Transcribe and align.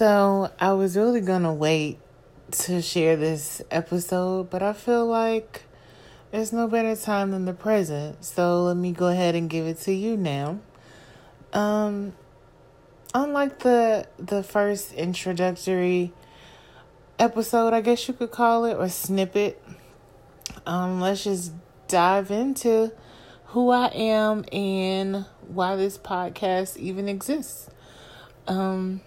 So, 0.00 0.50
I 0.58 0.72
was 0.72 0.96
really 0.96 1.20
going 1.20 1.42
to 1.42 1.52
wait 1.52 1.98
to 2.52 2.80
share 2.80 3.16
this 3.16 3.60
episode, 3.70 4.48
but 4.48 4.62
I 4.62 4.72
feel 4.72 5.04
like 5.04 5.64
there's 6.30 6.54
no 6.54 6.68
better 6.68 6.96
time 6.96 7.32
than 7.32 7.44
the 7.44 7.52
present. 7.52 8.24
So, 8.24 8.62
let 8.62 8.78
me 8.78 8.92
go 8.92 9.08
ahead 9.08 9.34
and 9.34 9.50
give 9.50 9.66
it 9.66 9.76
to 9.80 9.92
you 9.92 10.16
now. 10.16 10.60
Um 11.52 12.14
unlike 13.12 13.58
the 13.58 14.06
the 14.18 14.42
first 14.42 14.94
introductory 14.94 16.14
episode, 17.18 17.74
I 17.74 17.82
guess 17.82 18.08
you 18.08 18.14
could 18.14 18.30
call 18.30 18.64
it 18.64 18.78
or 18.78 18.88
snippet, 18.88 19.62
um 20.64 21.02
let's 21.02 21.24
just 21.24 21.52
dive 21.88 22.30
into 22.30 22.90
who 23.48 23.68
I 23.68 23.88
am 23.88 24.46
and 24.50 25.26
why 25.46 25.76
this 25.76 25.98
podcast 25.98 26.78
even 26.78 27.06
exists. 27.06 27.68
Um, 28.48 29.02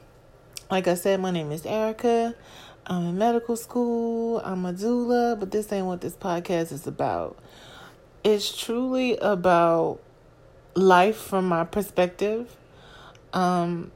like 0.74 0.88
I 0.88 0.96
said, 0.96 1.22
my 1.22 1.30
name 1.30 1.52
is 1.52 1.62
Aeryka. 1.66 2.34
I'm 2.88 3.10
in 3.10 3.18
medical 3.20 3.56
school. 3.56 4.42
I'm 4.44 4.66
a 4.66 4.74
doula, 4.74 5.40
but 5.40 5.52
this 5.52 5.72
ain't 5.72 5.86
what 5.86 6.02
this 6.02 6.16
podcast 6.16 6.72
is 6.72 6.88
about. 6.88 7.38
It's 8.24 8.58
truly 8.58 9.16
about 9.18 10.00
life 10.74 11.18
from 11.18 11.48
my 11.48 11.64
perspective. 11.64 12.58
Um, 13.34 13.92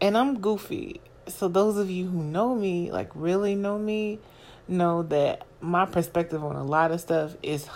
and 0.00 0.18
I'm 0.18 0.40
goofy. 0.40 1.00
So 1.28 1.46
those 1.46 1.76
of 1.76 1.88
you 1.88 2.08
who 2.08 2.20
know 2.20 2.52
me, 2.56 2.90
like 2.90 3.10
really 3.14 3.54
know 3.54 3.78
me, 3.78 4.18
know 4.66 5.04
that 5.04 5.46
my 5.60 5.86
perspective 5.86 6.42
on 6.42 6.56
a 6.56 6.64
lot 6.64 6.90
of 6.90 7.00
stuff 7.00 7.36
is 7.44 7.68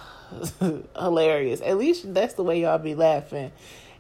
hilarious. 0.99 1.61
At 1.61 1.79
least 1.79 2.13
that's 2.13 2.35
the 2.35 2.43
way 2.43 2.63
y'all 2.63 2.79
be 2.79 2.97
laughing. 2.97 3.53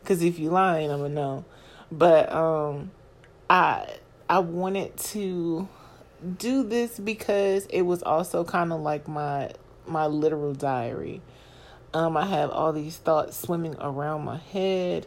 Cause 0.04 0.20
if 0.20 0.40
you're 0.40 0.50
lying, 0.50 0.90
I'ma 0.90 1.06
know. 1.06 1.44
But 1.92 2.32
um 2.32 2.90
I 3.48 3.86
I 4.28 4.40
wanted 4.40 4.96
to 4.96 5.68
do 6.38 6.62
this 6.62 6.98
because 6.98 7.66
it 7.66 7.82
was 7.82 8.02
also 8.02 8.44
kind 8.44 8.72
of 8.72 8.80
like 8.80 9.06
my 9.06 9.52
my 9.86 10.06
literal 10.06 10.54
diary. 10.54 11.22
Um 11.94 12.16
I 12.16 12.26
have 12.26 12.50
all 12.50 12.72
these 12.72 12.96
thoughts 12.96 13.36
swimming 13.38 13.76
around 13.80 14.24
my 14.24 14.38
head 14.38 15.06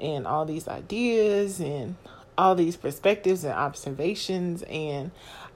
and 0.00 0.26
all 0.26 0.44
these 0.44 0.66
ideas 0.68 1.60
and 1.60 1.96
all 2.36 2.54
these 2.54 2.76
perspectives 2.76 3.44
and 3.44 3.54
observations 3.54 4.62
and 4.64 5.10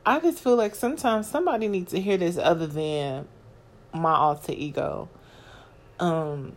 I 0.07 0.21
just 0.21 0.43
feel 0.43 0.57
like 0.57 0.75
sometimes 0.75 1.29
somebody 1.29 1.69
needs 1.69 1.93
to 1.93 2.01
hear 2.01 2.17
this 2.17 2.39
other 2.39 2.67
than 2.67 3.27
my 3.93 4.13
alter 4.15 4.53
ego. 4.57 5.09
Um 5.99 6.57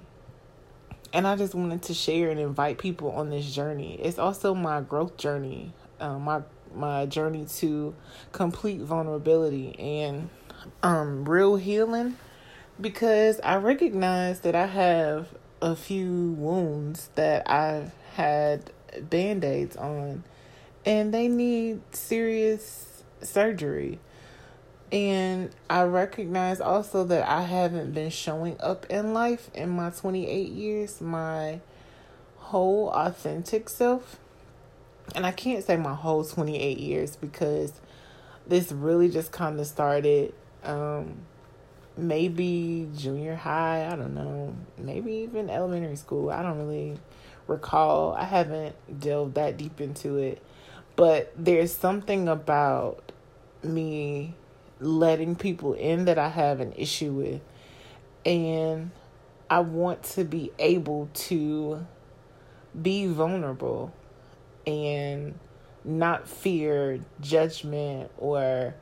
and 1.13 1.27
I 1.27 1.35
just 1.35 1.53
wanted 1.53 1.83
to 1.83 1.93
share 1.93 2.31
and 2.31 2.39
invite 2.39 2.79
people 2.79 3.11
on 3.11 3.29
this 3.29 3.53
journey. 3.53 3.99
It's 4.01 4.17
also 4.17 4.55
my 4.55 4.81
growth 4.81 5.15
journey, 5.15 5.71
uh, 5.99 6.17
my 6.17 6.41
my 6.75 7.05
journey 7.05 7.45
to 7.57 7.95
complete 8.31 8.81
vulnerability 8.81 9.77
and 9.79 10.29
um 10.81 11.25
real 11.25 11.55
healing 11.55 12.17
because 12.79 13.39
I 13.41 13.57
recognize 13.57 14.41
that 14.41 14.55
I 14.55 14.65
have 14.65 15.27
a 15.61 15.75
few 15.75 16.35
wounds 16.37 17.09
that 17.15 17.49
I've 17.49 17.91
had 18.15 18.71
band-aids 19.09 19.75
on 19.77 20.23
and 20.85 21.13
they 21.13 21.27
need 21.27 21.81
serious 21.95 23.03
surgery. 23.21 23.99
And 24.91 25.49
I 25.69 25.83
recognize 25.83 26.61
also 26.61 27.03
that 27.05 27.27
I 27.27 27.43
haven't 27.43 27.93
been 27.93 28.11
showing 28.11 28.57
up 28.59 28.85
in 28.89 29.13
life 29.13 29.49
in 29.53 29.69
my 29.69 29.89
28 29.89 30.49
years, 30.49 31.01
my 31.01 31.61
whole 32.37 32.89
authentic 32.89 33.69
self. 33.69 34.19
And 35.15 35.25
I 35.25 35.31
can't 35.31 35.63
say 35.63 35.77
my 35.77 35.93
whole 35.93 36.23
28 36.23 36.77
years 36.77 37.15
because 37.15 37.73
this 38.47 38.71
really 38.71 39.09
just 39.09 39.31
kind 39.31 39.59
of 39.59 39.67
started 39.67 40.33
um 40.63 41.25
maybe 41.97 42.89
junior 42.95 43.35
high, 43.35 43.87
I 43.91 43.95
don't 43.95 44.15
know, 44.15 44.55
maybe 44.77 45.13
even 45.13 45.49
elementary 45.49 45.95
school. 45.95 46.29
I 46.29 46.41
don't 46.41 46.57
really 46.57 46.97
recall. 47.47 48.13
I 48.13 48.25
haven't 48.25 48.75
delved 48.99 49.35
that 49.35 49.57
deep 49.57 49.79
into 49.79 50.17
it. 50.17 50.41
But 50.95 51.33
there's 51.37 51.73
something 51.73 52.27
about 52.27 53.11
me 53.63 54.35
letting 54.79 55.35
people 55.35 55.73
in 55.73 56.05
that 56.05 56.17
I 56.17 56.29
have 56.29 56.59
an 56.59 56.73
issue 56.73 57.11
with. 57.11 57.41
And 58.25 58.91
I 59.49 59.59
want 59.59 60.03
to 60.03 60.23
be 60.23 60.51
able 60.57 61.09
to 61.13 61.85
be 62.79 63.07
vulnerable 63.07 63.93
and 64.65 65.37
not 65.83 66.27
fear 66.27 66.99
judgment 67.19 68.11
or 68.17 68.73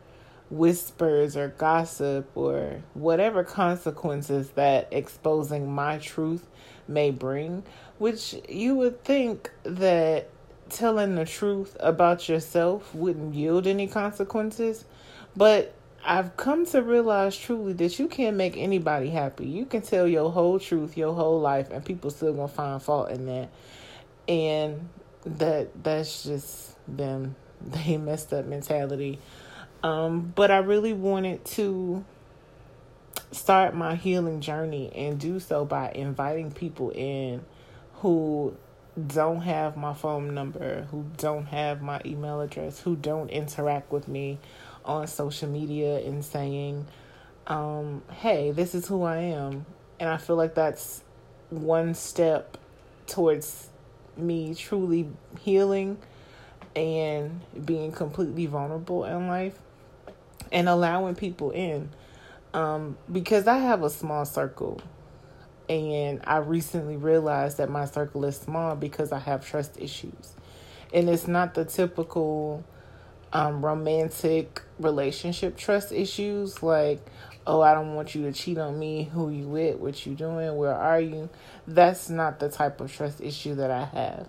whispers 0.50 1.38
or 1.38 1.48
gossip 1.48 2.30
or 2.36 2.82
whatever 2.94 3.44
consequences 3.44 4.50
that 4.52 4.88
exposing 4.92 5.72
my 5.72 5.98
truth 5.98 6.48
may 6.88 7.10
bring, 7.10 7.64
which 7.98 8.36
you 8.50 8.76
would 8.76 9.04
think 9.04 9.50
that 9.64 10.30
telling 10.70 11.16
the 11.16 11.26
truth 11.26 11.76
about 11.80 12.28
yourself 12.30 12.94
wouldn't 12.94 13.34
yield 13.34 13.66
any 13.66 13.88
consequences. 13.88 14.86
But 15.36 15.74
I've 16.04 16.36
come 16.36 16.66
to 16.68 16.82
realize 16.82 17.38
truly 17.38 17.74
that 17.74 18.00
you 18.00 18.08
can't 18.08 18.36
make 18.36 18.58
anybody 18.58 19.10
happy. 19.10 19.46
You 19.46 19.66
can 19.66 19.82
tell 19.82 20.08
your 20.08 20.32
whole 20.32 20.60
truth, 20.60 20.98
your 20.98 21.14
whole 21.14 21.40
life, 21.40 21.70
and 21.70 21.86
people 21.86 22.10
still 22.10 22.34
gonna 22.34 22.48
find 22.48 22.82
fault 22.82 23.12
in 23.12 23.26
that. 23.28 23.50
And 24.28 24.90
that 25.26 25.84
that's 25.84 26.24
just 26.24 26.76
them. 26.88 27.36
They 27.64 27.96
messed 27.96 28.34
up 28.34 28.46
mentality. 28.46 29.20
Um, 29.84 30.34
but 30.36 30.50
I 30.50 30.58
really 30.58 30.94
wanted 30.94 31.46
to 31.46 32.04
start 33.32 33.76
my 33.76 33.96
healing 33.96 34.42
journey 34.42 34.92
and 34.96 35.20
do 35.20 35.40
so 35.40 35.64
by 35.64 35.92
inviting 35.92 36.52
people 36.52 36.90
in 36.90 37.46
who 37.96 38.56
don't 39.08 39.42
have 39.42 39.78
my 39.78 39.94
phone 39.94 40.34
number, 40.34 40.88
who 40.92 41.06
don't 41.18 41.46
have 41.46 41.82
my 41.82 42.02
email 42.06 42.42
address, 42.42 42.80
who 42.80 42.96
don't 42.96 43.30
interact 43.30 43.92
with 43.92 44.08
me 44.08 44.38
on 44.84 45.08
social 45.08 45.48
media 45.48 46.00
and 46.00 46.26
saying, 46.26 46.86
um, 47.48 48.02
hey, 48.12 48.52
this 48.52 48.76
is 48.76 48.88
who 48.88 49.04
I 49.04 49.18
am. 49.18 49.66
And 50.00 50.10
I 50.10 50.18
feel 50.18 50.36
like 50.36 50.56
that's 50.56 51.04
one 51.50 51.94
step 51.94 52.58
towards 53.08 53.70
me 54.18 54.54
truly 54.56 55.10
healing 55.40 55.98
and 56.76 57.42
being 57.66 57.92
completely 57.92 58.46
vulnerable 58.46 59.06
in 59.06 59.28
life 59.28 59.58
and 60.52 60.70
allowing 60.70 61.16
people 61.16 61.52
in. 61.52 61.90
Um, 62.54 62.98
because 63.12 63.48
I 63.48 63.60
have 63.60 63.84
a 63.84 63.90
small 63.90 64.26
circle 64.26 64.82
and 65.70 66.22
I 66.26 66.38
recently 66.38 66.98
realized 66.98 67.58
that 67.58 67.70
my 67.70 67.86
circle 67.86 68.26
is 68.26 68.36
small 68.36 68.76
because 68.76 69.12
I 69.12 69.20
have 69.20 69.46
trust 69.46 69.80
issues. 69.80 70.34
And 70.94 71.10
it's 71.10 71.28
not 71.28 71.54
the 71.54 71.64
typical 71.64 72.66
um, 73.32 73.64
romantic 73.64 74.62
relationship 74.82 75.58
trust 75.58 75.92
issues 75.92 76.62
like, 76.62 77.06
oh, 77.48 77.62
I 77.62 77.74
don't 77.74 77.96
want 77.96 78.16
you 78.16 78.24
to 78.24 78.32
cheat 78.32 78.58
on 78.58 78.78
me. 78.78 79.10
Who 79.14 79.30
you 79.30 79.48
with? 79.48 79.78
What 79.78 80.06
you 80.06 80.16
doing? 80.16 80.56
Where 80.56 80.76
are 80.76 81.00
you? 81.00 81.30
That's 81.68 82.10
not 82.10 82.40
the 82.40 82.50
type 82.50 82.82
of 82.82 82.92
trust 82.92 83.22
issue 83.22 83.56
that 83.56 83.72
I 83.72 83.86
have. 83.86 84.28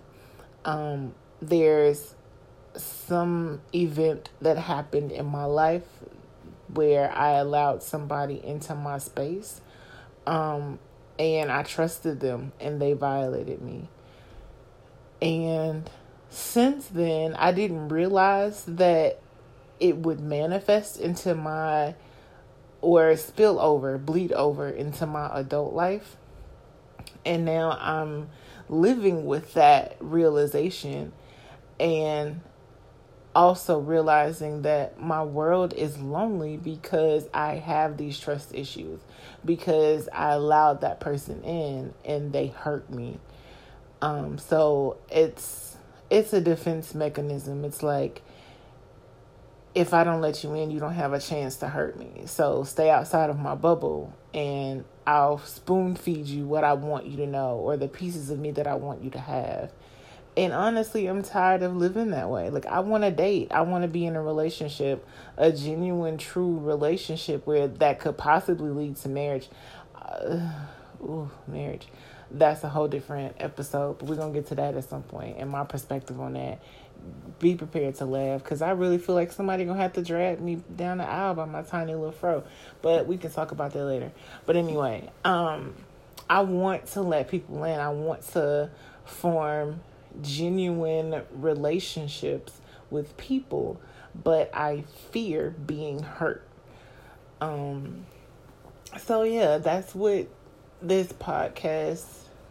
Um, 0.65 1.13
there's 1.41 2.15
some 2.75 3.61
event 3.73 4.29
that 4.41 4.57
happened 4.57 5.11
in 5.11 5.25
my 5.25 5.45
life 5.45 5.83
where 6.73 7.11
I 7.15 7.33
allowed 7.33 7.83
somebody 7.83 8.43
into 8.43 8.73
my 8.73 8.97
space. 8.97 9.61
Um, 10.25 10.79
and 11.19 11.51
I 11.51 11.63
trusted 11.63 12.19
them 12.19 12.53
and 12.59 12.81
they 12.81 12.93
violated 12.93 13.61
me. 13.61 13.89
And 15.21 15.89
since 16.29 16.87
then, 16.87 17.35
I 17.35 17.51
didn't 17.51 17.89
realize 17.89 18.63
that 18.67 19.19
it 19.83 19.97
would 19.97 20.21
manifest 20.21 20.97
into 20.97 21.35
my 21.35 21.93
or 22.79 23.17
spill 23.17 23.59
over, 23.59 23.97
bleed 23.97 24.31
over 24.31 24.69
into 24.69 25.05
my 25.05 25.29
adult 25.37 25.73
life. 25.73 26.15
And 27.25 27.43
now 27.43 27.71
I'm 27.71 28.29
living 28.69 29.25
with 29.25 29.53
that 29.55 29.97
realization 29.99 31.11
and 31.81 32.39
also 33.35 33.77
realizing 33.77 34.61
that 34.61 35.01
my 35.01 35.21
world 35.21 35.73
is 35.73 35.97
lonely 35.97 36.55
because 36.55 37.27
I 37.33 37.55
have 37.55 37.97
these 37.97 38.17
trust 38.17 38.55
issues, 38.55 39.01
because 39.43 40.07
I 40.13 40.31
allowed 40.31 40.79
that 40.81 41.01
person 41.01 41.43
in 41.43 41.93
and 42.05 42.31
they 42.31 42.47
hurt 42.47 42.89
me. 42.89 43.19
Um, 44.01 44.37
so 44.37 44.95
it's 45.09 45.75
it's 46.09 46.31
a 46.31 46.39
defense 46.39 46.95
mechanism. 46.95 47.65
It's 47.65 47.83
like 47.83 48.21
if 49.75 49.93
I 49.93 50.03
don't 50.03 50.21
let 50.21 50.43
you 50.43 50.53
in, 50.53 50.71
you 50.71 50.79
don't 50.79 50.93
have 50.93 51.13
a 51.13 51.19
chance 51.19 51.57
to 51.57 51.67
hurt 51.67 51.97
me. 51.97 52.23
So 52.25 52.63
stay 52.63 52.89
outside 52.89 53.29
of 53.29 53.39
my 53.39 53.55
bubble 53.55 54.13
and 54.33 54.83
I'll 55.05 55.39
spoon 55.39 55.95
feed 55.95 56.27
you 56.27 56.45
what 56.45 56.63
I 56.63 56.73
want 56.73 57.05
you 57.05 57.17
to 57.17 57.27
know 57.27 57.57
or 57.57 57.75
the 57.77 57.87
pieces 57.87 58.29
of 58.29 58.39
me 58.39 58.51
that 58.51 58.67
I 58.67 58.75
want 58.75 59.03
you 59.03 59.09
to 59.11 59.19
have. 59.19 59.71
And 60.35 60.51
honestly, 60.51 61.05
I'm 61.05 61.21
tired 61.21 61.61
of 61.61 61.75
living 61.75 62.09
that 62.11 62.29
way. 62.29 62.49
Like, 62.49 62.65
I 62.65 62.79
want 62.79 63.03
to 63.03 63.11
date. 63.11 63.51
I 63.51 63.61
want 63.61 63.83
to 63.83 63.87
be 63.87 64.05
in 64.05 64.15
a 64.15 64.21
relationship, 64.21 65.07
a 65.37 65.51
genuine, 65.51 66.17
true 66.17 66.57
relationship 66.59 67.45
where 67.45 67.67
that 67.67 67.99
could 67.99 68.17
possibly 68.17 68.71
lead 68.71 68.95
to 68.97 69.09
marriage. 69.09 69.47
Uh, 69.95 70.51
ooh, 71.03 71.29
marriage. 71.47 71.87
That's 72.31 72.63
a 72.63 72.69
whole 72.69 72.87
different 72.87 73.35
episode, 73.39 73.99
but 73.99 74.09
we're 74.09 74.15
going 74.15 74.33
to 74.33 74.39
get 74.39 74.47
to 74.47 74.55
that 74.55 74.75
at 74.75 74.89
some 74.89 75.03
point 75.03 75.37
and 75.37 75.51
my 75.51 75.65
perspective 75.65 76.19
on 76.19 76.33
that. 76.33 76.63
Be 77.39 77.55
prepared 77.55 77.95
to 77.95 78.05
laugh 78.05 78.43
because 78.43 78.61
I 78.61 78.71
really 78.71 78.97
feel 78.97 79.15
like 79.15 79.31
somebody 79.31 79.65
to 79.65 79.73
have 79.73 79.93
to 79.93 80.01
drag 80.01 80.39
me 80.39 80.61
down 80.75 80.99
the 80.99 81.07
aisle 81.07 81.35
by 81.35 81.45
my 81.45 81.61
tiny 81.61 81.93
little 81.93 82.11
fro. 82.11 82.43
But 82.81 83.07
we 83.07 83.17
can 83.17 83.31
talk 83.31 83.51
about 83.51 83.73
that 83.73 83.85
later. 83.85 84.11
But 84.45 84.55
anyway, 84.55 85.09
um, 85.25 85.73
I 86.29 86.41
want 86.41 86.87
to 86.87 87.01
let 87.01 87.29
people 87.29 87.63
in. 87.65 87.79
I 87.79 87.89
want 87.89 88.21
to 88.31 88.69
form 89.05 89.81
genuine 90.21 91.21
relationships 91.33 92.61
with 92.89 93.17
people, 93.17 93.81
but 94.15 94.49
I 94.53 94.83
fear 95.11 95.55
being 95.65 96.01
hurt. 96.03 96.47
Um 97.41 98.05
so 98.99 99.23
yeah, 99.23 99.57
that's 99.57 99.95
what 99.95 100.27
this 100.81 101.11
podcast 101.13 102.05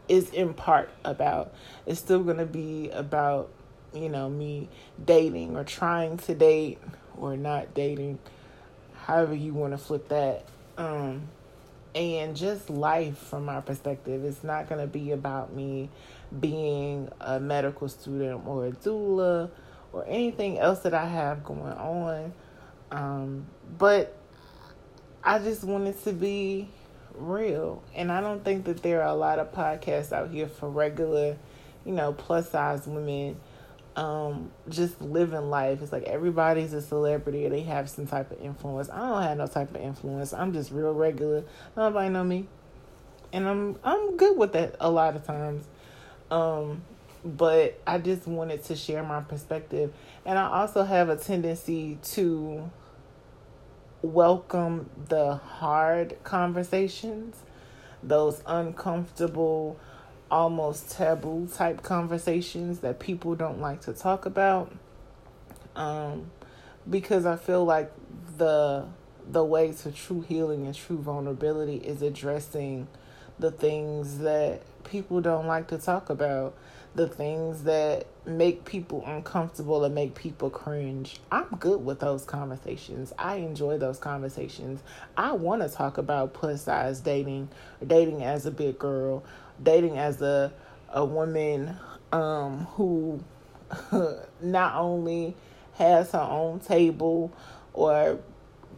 is 0.09 0.31
in 0.31 0.55
part 0.55 0.91
about. 1.05 1.55
It's 1.87 2.01
still 2.01 2.25
to 2.39 2.47
be 2.47 2.91
about, 2.91 3.51
you 3.95 4.09
know, 4.09 4.29
me 4.29 4.69
dating 5.05 5.57
or 5.57 5.65
trying 5.65 6.19
to 6.19 6.35
date 6.35 6.79
or 7.17 7.37
not 7.37 7.75
dating, 7.75 8.19
however 8.95 9.35
you 9.35 9.53
want 9.55 9.73
to 9.73 9.79
flip 9.79 10.09
that. 10.09 10.45
Um 10.79 11.29
and 11.95 12.37
just 12.37 12.71
life 12.71 13.19
from 13.19 13.45
my 13.45 13.61
perspective. 13.61 14.25
It's 14.25 14.43
not 14.43 14.69
going 14.69 14.81
to 14.81 14.87
be 14.87 15.13
about 15.13 15.53
me 15.53 15.91
being 16.41 17.11
a 17.21 17.39
medical 17.39 17.89
student 17.89 18.47
or 18.47 18.67
a 18.67 18.73
doula 18.73 19.51
or 19.93 20.05
anything 20.07 20.59
else 20.59 20.81
that 20.81 20.95
I 20.95 21.07
have 21.07 21.45
going 21.45 21.61
on. 21.61 22.33
Um, 22.91 23.47
but 23.79 24.17
I 25.23 25.39
just 25.39 25.65
wanted 25.65 26.03
to 26.05 26.13
be 26.13 26.69
real. 27.15 27.83
And 27.95 28.11
I 28.11 28.21
don't 28.21 28.43
think 28.45 28.65
that 28.65 28.83
there 28.83 29.03
are 29.03 29.09
a 29.09 29.15
lot 29.15 29.39
of 29.39 29.53
podcasts 29.53 30.13
out 30.13 30.31
here 30.31 30.47
for 30.47 30.69
regular, 30.69 31.37
you 31.85 31.93
know, 31.93 32.13
plus 32.13 32.51
size 32.51 32.87
women 32.87 33.39
um 33.97 34.51
just 34.69 35.01
living 35.01 35.51
life. 35.51 35.83
It's 35.83 35.93
like 35.93 36.05
everybody's 36.05 36.73
a 36.73 36.81
celebrity 36.81 37.49
they 37.49 37.63
have 37.63 37.91
some 37.91 38.07
type 38.07 38.31
of 38.31 38.41
influence. 38.41 38.89
I 38.91 38.99
don't 38.99 39.23
have 39.23 39.39
no 39.39 39.47
type 39.47 39.75
of 39.75 39.81
influence. 39.81 40.33
I'm 40.33 40.53
just 40.53 40.71
real 40.71 40.95
regular. 40.95 41.45
Nobody 41.77 42.09
know 42.09 42.25
me. 42.25 42.49
And 43.33 43.49
I'm 43.49 43.79
I'm 43.85 44.17
good 44.17 44.37
with 44.37 44.53
that 44.53 44.77
a 44.81 44.91
lot 44.91 45.17
of 45.17 45.25
times. 45.27 45.67
Um 46.31 46.83
but 47.25 47.81
I 47.87 47.99
just 47.99 48.27
wanted 48.27 48.65
to 48.65 48.77
share 48.77 49.03
my 49.03 49.21
perspective. 49.21 49.93
And 50.25 50.39
I 50.39 50.49
also 50.49 50.83
have 50.83 51.09
a 51.09 51.17
tendency 51.17 51.99
to 52.03 52.71
welcome 54.03 54.91
the 55.09 55.37
hard 55.37 56.17
conversations, 56.25 57.37
those 58.03 58.43
uncomfortable 58.47 59.79
almost 60.33 60.91
taboo 60.91 61.47
type 61.47 61.83
conversations 61.83 62.79
that 62.79 62.99
people 62.99 63.35
don't 63.35 63.61
like 63.61 63.83
to 63.83 63.93
talk 63.93 64.25
about. 64.25 64.73
Um, 65.77 66.31
because 66.89 67.27
I 67.27 67.37
feel 67.37 67.65
like 67.65 67.93
the 68.39 68.87
the 69.31 69.45
way 69.45 69.73
to 69.73 69.93
true 69.93 70.23
healing 70.23 70.67
and 70.67 70.75
true 70.75 70.99
vulnerability 70.99 71.77
is 71.77 72.03
addressing 72.03 72.89
the 73.39 73.51
things 73.51 74.19
that 74.19 74.63
people 74.85 75.21
don't 75.21 75.47
like 75.47 75.69
to 75.69 75.79
talk 75.79 76.11
about, 76.11 76.57
the 76.95 77.09
things 77.09 77.65
that 77.65 78.07
make 78.27 78.65
people 78.65 79.03
uncomfortable 79.07 79.85
and 79.85 79.95
make 79.95 80.15
people 80.15 80.51
cringe. 80.51 81.21
I'm 81.31 81.49
good 81.59 81.85
with 81.85 82.01
those 82.01 82.25
conversations. 82.25 83.13
I 83.19 83.37
enjoy 83.37 83.79
those 83.79 83.99
conversations. 83.99 84.83
I 85.17 85.33
want 85.33 85.63
to 85.63 85.69
talk 85.69 85.97
about 85.99 86.35
plus 86.35 86.63
size 86.63 87.01
dating, 87.01 87.49
dating 87.87 88.23
as 88.23 88.45
a 88.47 88.51
big 88.51 88.79
girl, 88.79 89.25
dating 89.63 89.99
as 89.99 90.21
a 90.21 90.53
a 90.93 91.05
woman 91.05 91.77
um, 92.13 92.67
who 92.73 93.23
not 94.43 94.75
only 94.77 95.35
has 95.75 96.13
her 96.13 96.21
own 96.21 96.61
table 96.61 97.33
or 97.73 98.19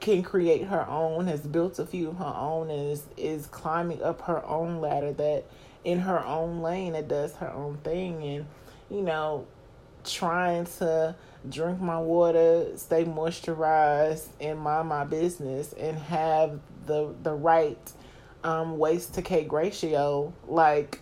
can 0.00 0.22
create 0.22 0.64
her 0.64 0.88
own, 0.88 1.26
has 1.26 1.40
built 1.40 1.78
a 1.78 1.86
few 1.86 2.08
of 2.10 2.18
her 2.18 2.34
own, 2.36 2.70
and 2.70 2.92
is 2.92 3.04
is 3.16 3.46
climbing 3.46 4.02
up 4.02 4.22
her 4.22 4.44
own 4.44 4.80
ladder 4.80 5.12
that 5.12 5.44
in 5.84 6.00
her 6.00 6.24
own 6.24 6.60
lane 6.60 6.94
that 6.94 7.08
does 7.08 7.34
her 7.36 7.50
own 7.50 7.78
thing, 7.78 8.22
and 8.22 8.46
you 8.90 9.02
know, 9.02 9.46
trying 10.04 10.64
to 10.64 11.14
drink 11.48 11.80
my 11.80 12.00
water, 12.00 12.66
stay 12.76 13.04
moisturized, 13.04 14.26
and 14.40 14.58
mind 14.58 14.88
my 14.88 15.04
business, 15.04 15.72
and 15.74 15.96
have 15.98 16.58
the 16.86 17.14
the 17.22 17.32
right 17.32 17.92
um, 18.42 18.78
waist 18.78 19.14
to 19.14 19.22
cake 19.22 19.52
ratio, 19.52 20.32
like 20.46 21.00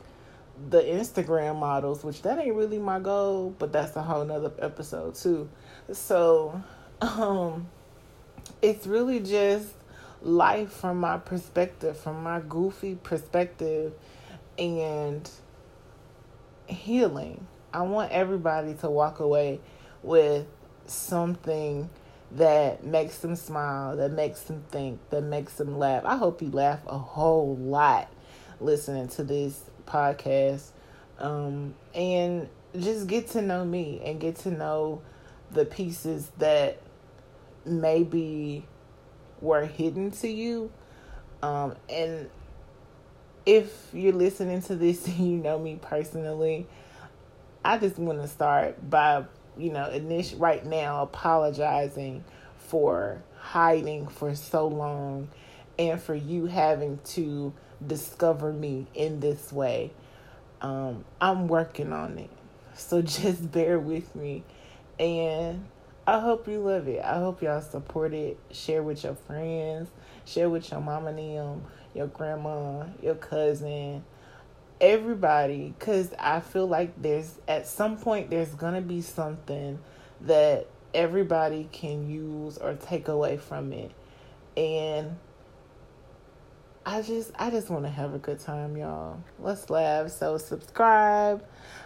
the 0.70 0.80
Instagram 0.80 1.58
models, 1.58 2.04
which 2.04 2.22
that 2.22 2.38
ain't 2.38 2.54
really 2.54 2.78
my 2.78 2.98
goal, 3.00 3.54
but 3.58 3.72
that's 3.72 3.96
a 3.96 4.02
whole 4.02 4.24
nother 4.24 4.52
episode 4.60 5.14
too. 5.14 5.48
So, 5.92 6.62
um, 7.00 7.68
it's 8.60 8.86
really 8.86 9.20
just 9.20 9.68
life 10.22 10.70
from 10.70 11.00
my 11.00 11.18
perspective, 11.18 11.96
from 11.96 12.22
my 12.22 12.40
goofy 12.40 12.94
perspective, 12.94 13.92
and 14.58 15.28
healing. 16.66 17.46
I 17.72 17.82
want 17.82 18.12
everybody 18.12 18.74
to 18.74 18.90
walk 18.90 19.20
away 19.20 19.60
with 20.02 20.46
something 20.86 21.88
that 22.32 22.84
makes 22.84 23.18
them 23.18 23.36
smile, 23.36 23.96
that 23.96 24.12
makes 24.12 24.42
them 24.42 24.64
think, 24.70 25.00
that 25.10 25.22
makes 25.22 25.54
them 25.54 25.78
laugh. 25.78 26.04
I 26.04 26.16
hope 26.16 26.42
you 26.42 26.50
laugh 26.50 26.80
a 26.86 26.98
whole 26.98 27.56
lot 27.56 28.10
listening 28.60 29.08
to 29.08 29.24
this 29.24 29.62
podcast. 29.86 30.70
Um, 31.18 31.74
and 31.94 32.48
just 32.78 33.06
get 33.06 33.28
to 33.28 33.42
know 33.42 33.64
me 33.64 34.00
and 34.04 34.20
get 34.20 34.36
to 34.36 34.50
know 34.50 35.02
the 35.50 35.64
pieces 35.64 36.30
that 36.38 36.78
maybe 37.64 38.66
were 39.40 39.66
hidden 39.66 40.10
to 40.12 40.28
you. 40.28 40.72
Um, 41.42 41.76
and 41.88 42.30
if 43.44 43.88
you're 43.92 44.12
listening 44.12 44.62
to 44.62 44.76
this 44.76 45.06
and 45.06 45.18
you 45.18 45.36
know 45.36 45.58
me 45.58 45.78
personally, 45.80 46.66
I 47.64 47.78
just 47.78 47.98
want 47.98 48.20
to 48.20 48.28
start 48.28 48.88
by 48.88 49.24
you 49.56 49.70
know, 49.70 49.88
initial 49.88 50.38
right 50.38 50.64
now 50.64 51.02
apologizing 51.02 52.24
for 52.56 53.22
hiding 53.38 54.06
for 54.08 54.34
so 54.34 54.66
long 54.66 55.28
and 55.78 56.00
for 56.00 56.14
you 56.14 56.46
having 56.46 56.98
to 57.04 57.52
discover 57.86 58.52
me 58.52 58.86
in 58.94 59.20
this 59.20 59.52
way. 59.52 59.90
Um, 60.60 61.04
I'm 61.20 61.48
working 61.48 61.92
on 61.92 62.18
it. 62.18 62.30
So 62.74 63.02
just 63.02 63.50
bear 63.50 63.78
with 63.78 64.14
me. 64.14 64.44
And 64.98 65.66
I 66.06 66.18
hope 66.18 66.48
you 66.48 66.58
love 66.58 66.88
it. 66.88 67.00
I 67.04 67.18
hope 67.18 67.42
y'all 67.42 67.60
support 67.60 68.12
it. 68.12 68.38
Share 68.50 68.82
with 68.82 69.04
your 69.04 69.14
friends. 69.14 69.88
Share 70.24 70.50
with 70.50 70.70
your 70.70 70.80
mama 70.80 71.10
and 71.10 71.62
your 71.94 72.06
grandma, 72.08 72.86
your 73.00 73.14
cousin, 73.14 74.02
everybody 74.80 75.72
because 75.78 76.12
I 76.18 76.40
feel 76.40 76.66
like 76.66 77.00
there's 77.00 77.38
at 77.46 77.68
some 77.68 77.96
point 77.96 78.30
there's 78.30 78.52
gonna 78.54 78.80
be 78.80 79.00
something 79.00 79.78
that 80.22 80.66
everybody 80.92 81.68
can 81.70 82.10
use 82.10 82.58
or 82.58 82.74
take 82.74 83.06
away 83.08 83.36
from 83.36 83.72
it. 83.72 83.92
And 84.56 85.16
I 86.84 87.02
just 87.02 87.30
I 87.38 87.50
just 87.50 87.70
want 87.70 87.84
to 87.84 87.90
have 87.90 88.12
a 88.12 88.18
good 88.18 88.40
time, 88.40 88.76
y'all. 88.76 89.22
Let's 89.38 89.70
laugh. 89.70 90.10
So 90.10 90.36
subscribe. 90.36 91.44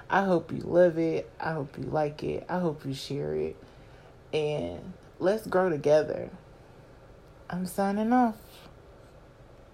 I 0.09 0.25
hope 0.25 0.51
you 0.51 0.61
love 0.61 0.99
it. 0.99 1.31
I 1.39 1.53
hope 1.53 1.77
you 1.77 1.85
like 1.85 2.25
it. 2.25 2.47
I 2.49 2.59
hope 2.61 2.87
you 2.87 2.95
share 2.95 3.35
it. 3.35 3.57
And 4.33 4.93
let's 5.19 5.47
grow 5.47 5.69
together. 5.71 6.31
I'm 7.49 7.67
signing 7.67 8.13
off. 8.13 8.37